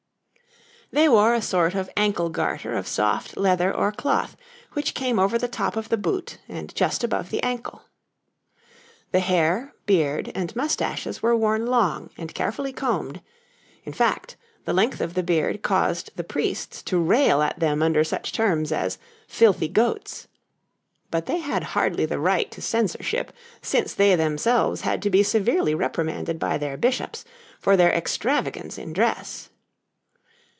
They 0.93 1.07
wore 1.07 1.33
a 1.33 1.41
sort 1.41 1.73
of 1.73 1.89
ankle 1.95 2.27
garter 2.29 2.73
of 2.73 2.85
soft 2.85 3.37
leather 3.37 3.73
or 3.73 3.93
cloth, 3.93 4.35
which 4.73 4.93
came 4.93 5.19
over 5.19 5.37
the 5.37 5.47
top 5.47 5.77
of 5.77 5.87
the 5.87 5.95
boot 5.95 6.37
and 6.49 6.75
just 6.75 7.01
above 7.01 7.29
the 7.29 7.41
ankle. 7.41 7.83
The 9.13 9.21
hair, 9.21 9.73
beard, 9.85 10.33
and 10.35 10.53
moustaches 10.53 11.21
were 11.23 11.33
worn 11.33 11.65
long 11.65 12.09
and 12.17 12.35
carefully 12.35 12.73
combed 12.73 13.21
in 13.85 13.93
fact, 13.93 14.35
the 14.65 14.73
length 14.73 14.99
of 14.99 15.13
the 15.13 15.23
beard 15.23 15.61
caused 15.61 16.11
the 16.17 16.25
priests 16.25 16.83
to 16.83 16.99
rail 16.99 17.41
at 17.41 17.59
them 17.61 17.81
under 17.81 18.03
such 18.03 18.33
terms 18.33 18.73
as 18.73 18.97
'filthy 19.29 19.69
goats.' 19.69 20.27
But 21.09 21.25
they 21.25 21.37
had 21.39 21.63
hardly 21.71 22.05
the 22.05 22.19
right 22.19 22.51
to 22.51 22.61
censorship, 22.61 23.31
since 23.61 23.93
they 23.93 24.13
themselves 24.17 24.81
had 24.81 25.01
to 25.03 25.09
be 25.09 25.23
severely 25.23 25.73
reprimanded 25.73 26.37
by 26.37 26.57
their 26.57 26.75
Bishops 26.75 27.23
for 27.61 27.77
their 27.77 27.93
extravagance 27.93 28.77
in 28.77 28.91
dress. 28.91 29.47